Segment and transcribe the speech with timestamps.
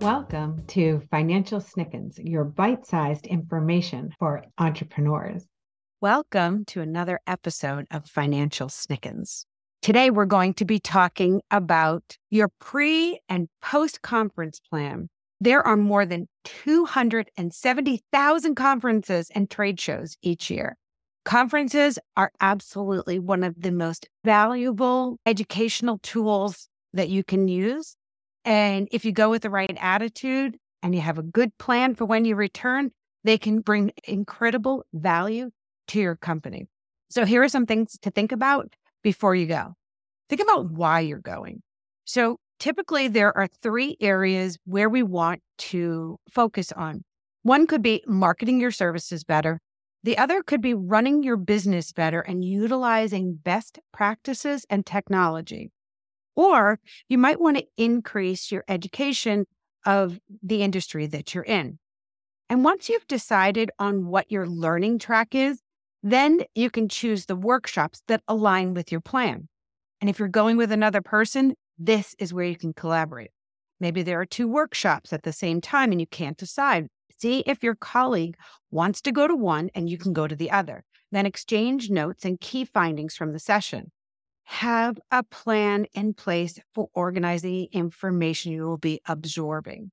[0.00, 5.44] Welcome to Financial Snickens, your bite sized information for entrepreneurs.
[6.00, 9.44] Welcome to another episode of Financial Snickens.
[9.82, 15.08] Today, we're going to be talking about your pre and post conference plan.
[15.40, 20.76] There are more than 270,000 conferences and trade shows each year.
[21.24, 27.96] Conferences are absolutely one of the most valuable educational tools that you can use
[28.44, 32.04] and if you go with the right attitude and you have a good plan for
[32.04, 32.90] when you return,
[33.24, 35.50] they can bring incredible value
[35.88, 36.66] to your company.
[37.10, 39.74] So here are some things to think about before you go.
[40.28, 41.62] Think about why you're going.
[42.04, 47.02] So typically there are three areas where we want to focus on.
[47.42, 49.60] One could be marketing your services better.
[50.04, 55.70] The other could be running your business better and utilizing best practices and technology.
[56.38, 56.78] Or
[57.08, 59.44] you might want to increase your education
[59.84, 61.80] of the industry that you're in.
[62.48, 65.60] And once you've decided on what your learning track is,
[66.04, 69.48] then you can choose the workshops that align with your plan.
[70.00, 73.32] And if you're going with another person, this is where you can collaborate.
[73.80, 76.86] Maybe there are two workshops at the same time and you can't decide.
[77.18, 78.36] See if your colleague
[78.70, 80.84] wants to go to one and you can go to the other.
[81.10, 83.90] Then exchange notes and key findings from the session
[84.48, 89.90] have a plan in place for organizing the information you will be absorbing.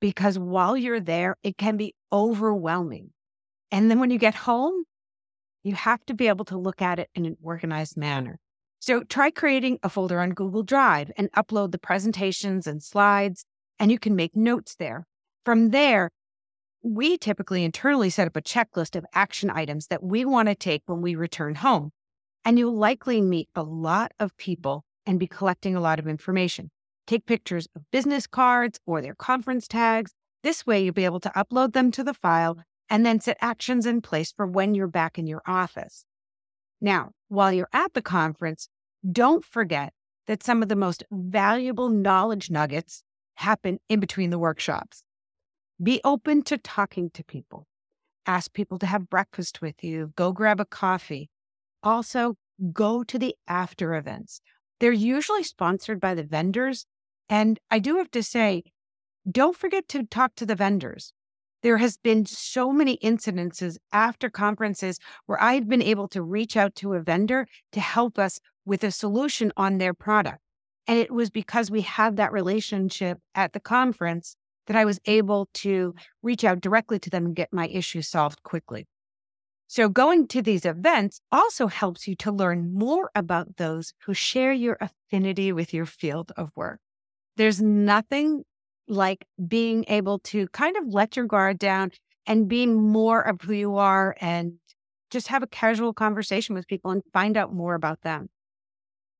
[0.00, 3.12] Because while you're there, it can be overwhelming.
[3.70, 4.82] And then when you get home,
[5.62, 8.40] you have to be able to look at it in an organized manner.
[8.80, 13.44] So try creating a folder on Google Drive and upload the presentations and slides,
[13.78, 15.06] and you can make notes there.
[15.44, 16.10] From there,
[16.82, 20.82] we typically internally set up a checklist of action items that we want to take
[20.86, 21.92] when we return home
[22.44, 26.70] and you'll likely meet a lot of people and be collecting a lot of information.
[27.06, 30.12] Take pictures of business cards or their conference tags.
[30.42, 32.58] This way, you'll be able to upload them to the file
[32.90, 36.04] and then set actions in place for when you're back in your office.
[36.80, 38.68] Now, while you're at the conference,
[39.10, 39.92] don't forget
[40.26, 43.02] that some of the most valuable knowledge nuggets
[43.34, 45.04] happen in between the workshops.
[45.82, 47.66] Be open to talking to people.
[48.26, 50.12] Ask people to have breakfast with you.
[50.16, 51.30] Go grab a coffee.
[51.82, 52.34] Also,
[52.72, 54.40] go to the after events.
[54.80, 56.86] They're usually sponsored by the vendors.
[57.28, 58.64] And I do have to say,
[59.30, 61.12] don't forget to talk to the vendors.
[61.62, 66.74] There has been so many incidences after conferences where I've been able to reach out
[66.76, 70.38] to a vendor to help us with a solution on their product.
[70.86, 74.36] And it was because we had that relationship at the conference
[74.66, 78.42] that I was able to reach out directly to them and get my issue solved
[78.42, 78.86] quickly.
[79.68, 84.52] So, going to these events also helps you to learn more about those who share
[84.52, 86.80] your affinity with your field of work.
[87.36, 88.44] There's nothing
[88.88, 91.92] like being able to kind of let your guard down
[92.26, 94.54] and being more of who you are and
[95.10, 98.28] just have a casual conversation with people and find out more about them.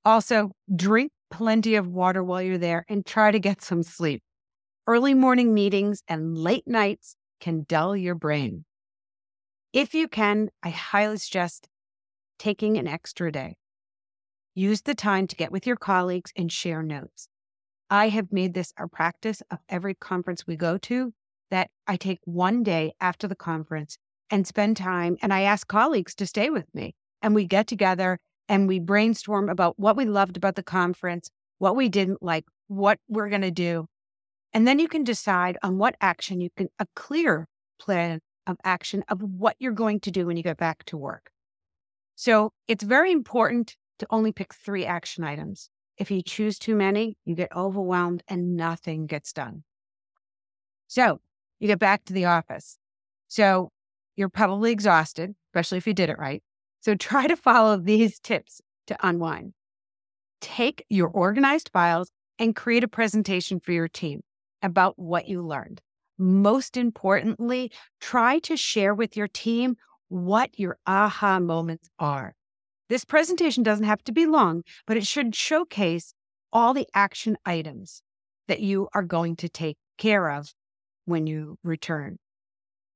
[0.05, 4.23] Also, drink plenty of water while you're there and try to get some sleep.
[4.87, 8.65] Early morning meetings and late nights can dull your brain.
[9.73, 11.69] If you can, I highly suggest
[12.39, 13.57] taking an extra day.
[14.55, 17.29] Use the time to get with your colleagues and share notes.
[17.91, 21.13] I have made this a practice of every conference we go to
[21.51, 23.99] that I take one day after the conference
[24.31, 28.19] and spend time and I ask colleagues to stay with me and we get together
[28.49, 32.99] and we brainstorm about what we loved about the conference, what we didn't like, what
[33.09, 33.87] we're going to do.
[34.53, 37.47] And then you can decide on what action you can, a clear
[37.79, 41.31] plan of action of what you're going to do when you get back to work.
[42.17, 45.71] So it's very important to only pick three action items.
[45.99, 49.65] If you choose too many, you get overwhelmed and nothing gets done.
[50.87, 51.21] So
[51.61, 52.79] you get back to the office.
[53.29, 53.71] So
[54.17, 56.43] you're probably exhausted, especially if you did it right.
[56.81, 59.53] So try to follow these tips to unwind.
[60.41, 64.23] Take your organized files and create a presentation for your team
[64.63, 65.83] about what you learned
[66.19, 67.71] most importantly,
[68.01, 69.77] try to share with your team
[70.09, 72.35] what your aha moments are.
[72.89, 76.15] This presentation doesn't have to be long, but it should showcase
[76.53, 78.03] all the action items
[78.49, 80.55] that you are going to take care of
[81.05, 82.19] when you return.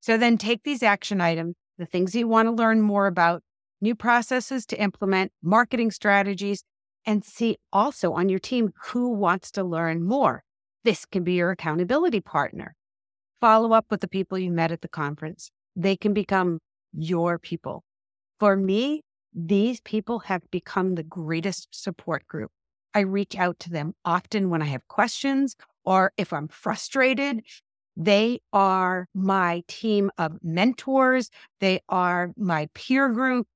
[0.00, 3.42] So then take these action items, the things you want to learn more about,
[3.80, 6.64] new processes to implement, marketing strategies,
[7.04, 10.42] and see also on your team who wants to learn more.
[10.84, 12.74] This can be your accountability partner
[13.42, 15.50] follow up with the people you met at the conference.
[15.74, 16.60] They can become
[16.94, 17.82] your people.
[18.38, 19.02] For me,
[19.34, 22.52] these people have become the greatest support group.
[22.94, 27.42] I reach out to them often when I have questions or if I'm frustrated,
[27.96, 31.28] they are my team of mentors.
[31.60, 33.48] They are my peer group.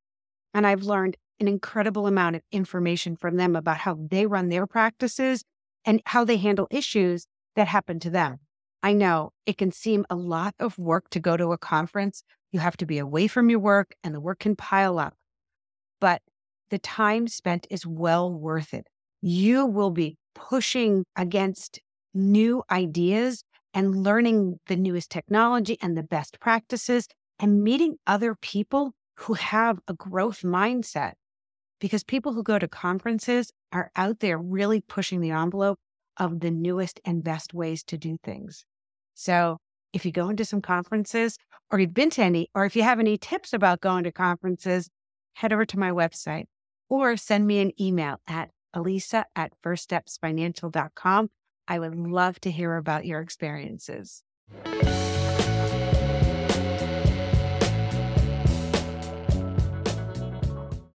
[0.53, 4.67] And I've learned an incredible amount of information from them about how they run their
[4.67, 5.45] practices
[5.85, 8.41] and how they handle issues that happen to them.
[8.87, 12.23] I know it can seem a lot of work to go to a conference.
[12.53, 15.15] You have to be away from your work and the work can pile up.
[16.01, 16.23] But
[16.71, 18.87] the time spent is well worth it.
[19.21, 21.81] You will be pushing against
[22.15, 23.43] new ideas
[23.75, 27.09] and learning the newest technology and the best practices
[27.41, 31.15] and meeting other people who have a growth mindset.
[31.81, 35.81] Because people who go to conferences are out there really pushing the envelope
[36.19, 38.65] of the newest and best ways to do things.
[39.17, 39.59] So
[39.93, 41.37] if you go into some conferences
[41.73, 44.89] or you've been to any, or if you have any tips about going to conferences,
[45.35, 46.45] head over to my website
[46.89, 51.31] or send me an email at alisa at firststepsfinancial.com
[51.69, 54.23] I would love to hear about your experiences.